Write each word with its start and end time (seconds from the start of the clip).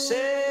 Said 0.00 0.49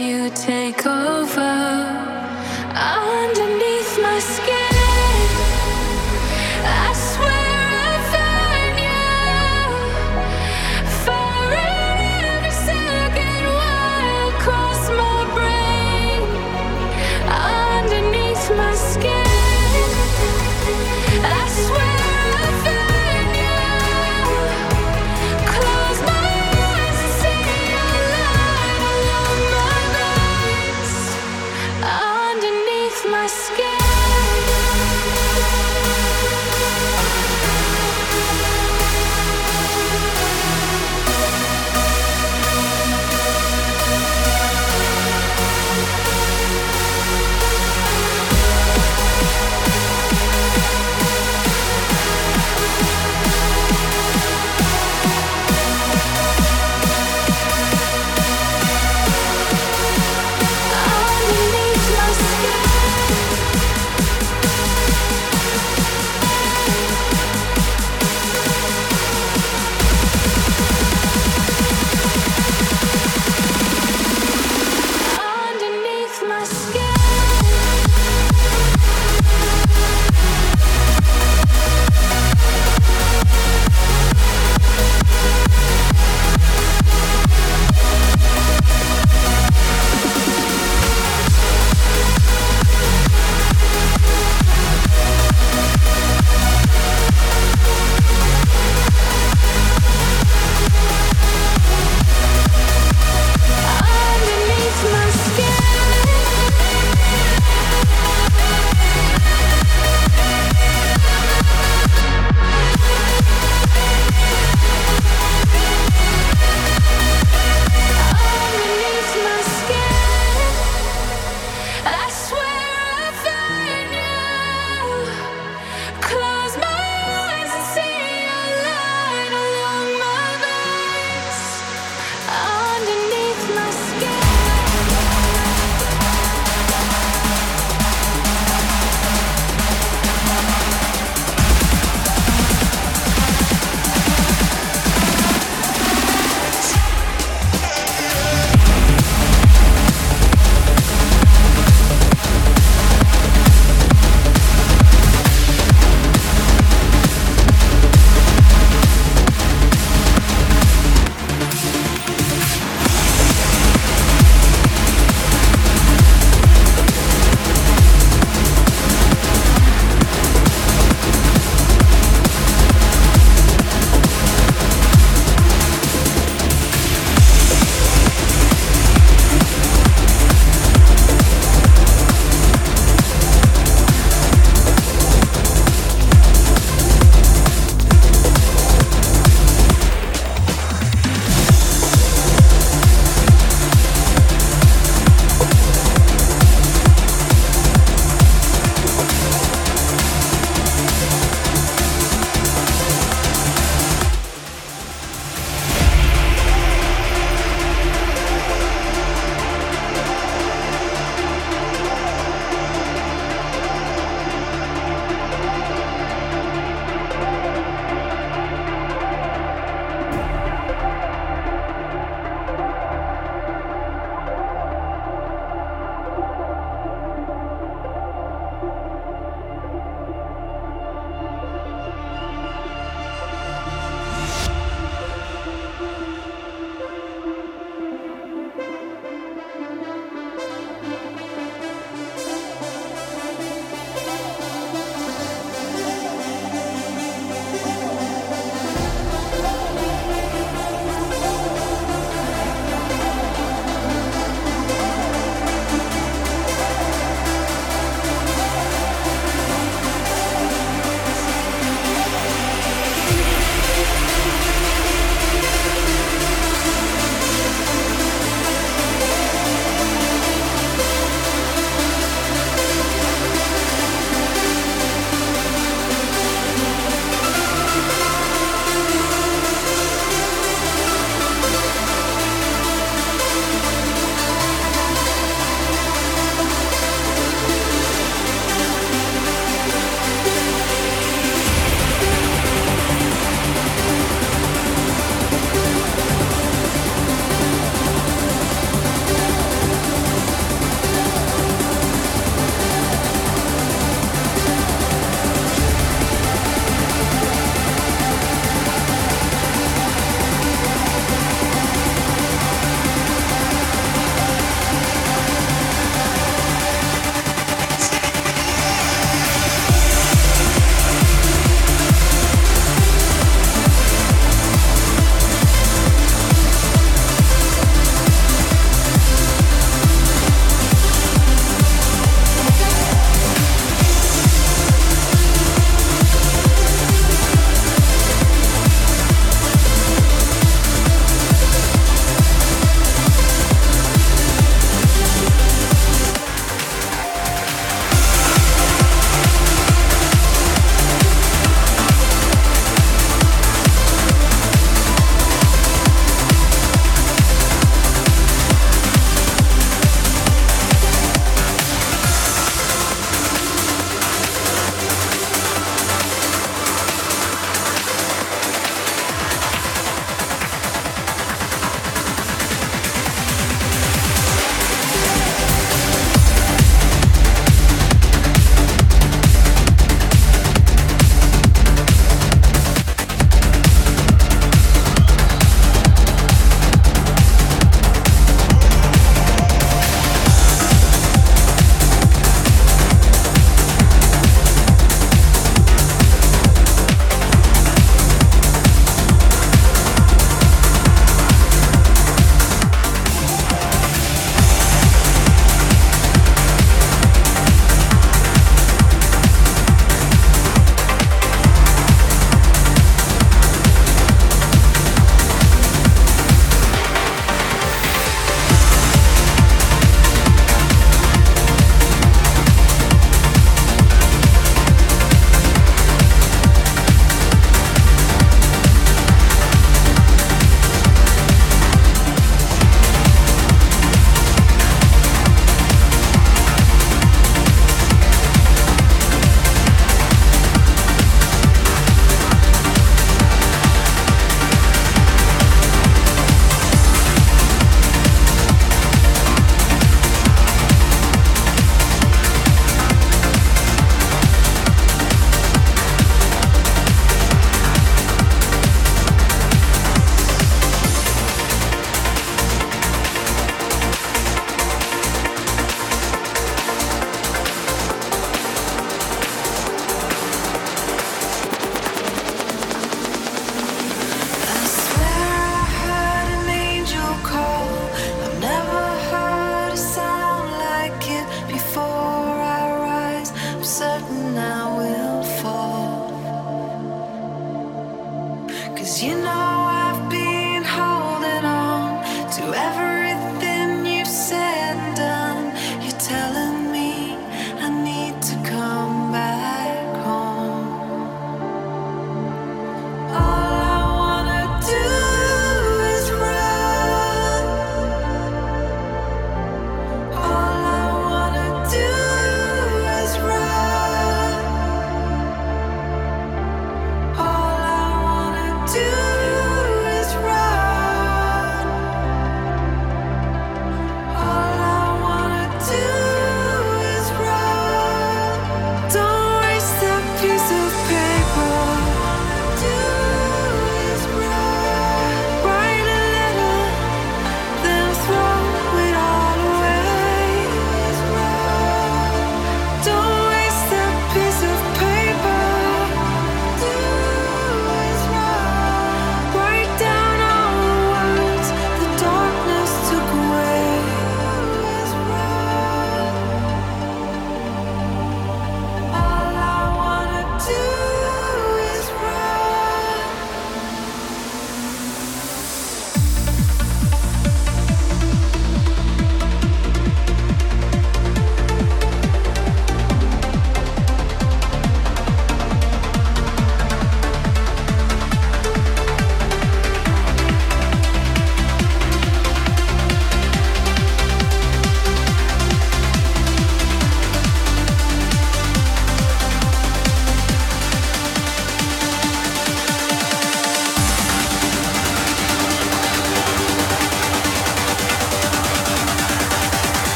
you 0.00 0.30
take 0.30 0.86
over 0.86 1.40
underneath 2.74 3.98
my 4.00 4.18
skin. 4.18 4.59